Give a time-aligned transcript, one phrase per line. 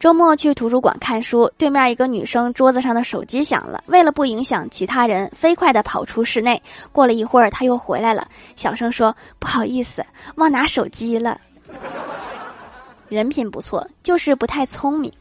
[0.00, 8.26] 周末去图书馆看书对面一个女生桌子上的手机响了为了不影响其他人飞快的跑出室内过了一会儿她又回来了
[8.56, 10.02] 小声说不好意思
[10.36, 11.38] 忘拿手机了。
[13.10, 15.12] 人品不错就是不太聪明。